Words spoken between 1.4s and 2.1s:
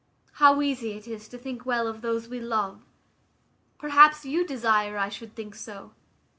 well of